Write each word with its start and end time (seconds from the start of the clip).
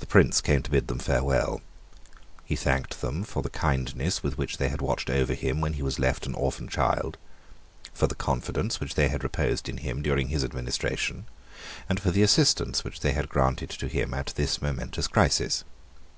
The 0.00 0.06
Prince 0.06 0.42
came 0.42 0.62
to 0.64 0.70
bid 0.70 0.86
them 0.88 0.98
farewell. 0.98 1.62
He 2.44 2.56
thanked 2.56 3.00
them 3.00 3.24
for 3.24 3.42
the 3.42 3.48
kindness 3.48 4.22
with 4.22 4.36
which 4.36 4.58
they 4.58 4.68
had 4.68 4.82
watched 4.82 5.08
over 5.08 5.32
him 5.32 5.62
when 5.62 5.72
he 5.72 5.82
was 5.82 5.98
left 5.98 6.26
an 6.26 6.34
orphan 6.34 6.68
child, 6.68 7.16
for 7.94 8.06
the 8.06 8.14
confidence 8.14 8.80
which 8.80 8.96
they 8.96 9.08
had 9.08 9.24
reposed 9.24 9.66
in 9.70 9.78
him 9.78 10.02
during 10.02 10.28
his 10.28 10.44
administration, 10.44 11.24
and 11.88 11.98
for 11.98 12.10
the 12.10 12.22
assistance 12.22 12.84
which 12.84 13.00
they 13.00 13.12
had 13.12 13.30
granted 13.30 13.70
to 13.70 13.88
him 13.88 14.12
at 14.12 14.34
this 14.36 14.60
momentous 14.60 15.06
crisis. 15.08 15.64